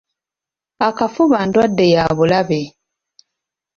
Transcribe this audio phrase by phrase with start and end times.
[0.87, 2.61] Akafuba ndwadde ya bulabe.